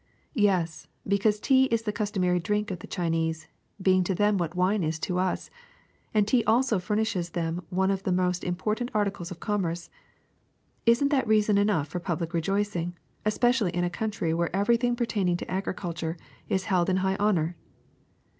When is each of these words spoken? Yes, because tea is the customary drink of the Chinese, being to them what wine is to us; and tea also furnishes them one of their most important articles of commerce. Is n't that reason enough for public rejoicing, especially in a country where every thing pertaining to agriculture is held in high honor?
Yes, 0.33 0.87
because 1.07 1.39
tea 1.39 1.65
is 1.65 1.83
the 1.83 1.91
customary 1.93 2.39
drink 2.39 2.71
of 2.71 2.79
the 2.79 2.87
Chinese, 2.87 3.47
being 3.79 4.03
to 4.05 4.15
them 4.15 4.39
what 4.39 4.55
wine 4.55 4.83
is 4.83 4.97
to 5.01 5.19
us; 5.19 5.51
and 6.11 6.27
tea 6.27 6.43
also 6.45 6.79
furnishes 6.79 7.29
them 7.29 7.61
one 7.69 7.91
of 7.91 8.01
their 8.01 8.11
most 8.11 8.43
important 8.43 8.89
articles 8.95 9.29
of 9.29 9.39
commerce. 9.39 9.91
Is 10.87 11.03
n't 11.03 11.11
that 11.11 11.27
reason 11.27 11.59
enough 11.59 11.87
for 11.87 11.99
public 11.99 12.33
rejoicing, 12.33 12.97
especially 13.25 13.69
in 13.75 13.83
a 13.83 13.91
country 13.91 14.33
where 14.33 14.55
every 14.55 14.75
thing 14.77 14.95
pertaining 14.95 15.37
to 15.37 15.51
agriculture 15.51 16.17
is 16.49 16.63
held 16.63 16.89
in 16.89 16.97
high 17.05 17.15
honor? 17.17 17.55